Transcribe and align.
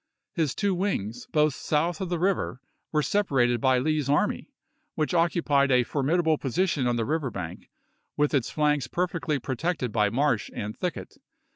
His 0.33 0.55
two 0.55 0.73
wings, 0.73 1.27
both 1.27 1.53
south 1.53 2.01
of 2.01 2.09
the 2.09 2.17
river, 2.17 2.59
were 2.91 3.03
separated 3.03 3.61
by 3.61 3.77
Lee's 3.77 4.09
army, 4.09 4.49
which 4.95 5.13
occupied 5.13 5.69
a 5.69 5.83
formidable 5.83 6.39
position 6.39 6.87
on 6.87 6.95
the 6.95 7.05
river 7.05 7.29
bank, 7.29 7.69
with 8.17 8.33
its 8.33 8.49
flanks 8.49 8.87
perfectly 8.87 9.37
protected 9.37 9.91
by 9.91 10.09
marsh 10.09 10.49
and 10.55 10.75
thicket. 10.75 11.19